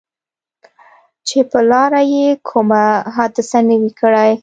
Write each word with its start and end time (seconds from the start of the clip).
چې 1.27 1.37
پر 1.51 1.63
لاره 1.71 2.01
یې 2.13 2.27
کومه 2.49 2.83
حادثه 3.15 3.59
نه 3.67 3.75
وي 3.81 3.91
کړې. 3.99 4.31